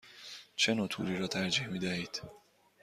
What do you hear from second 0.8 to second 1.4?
توری را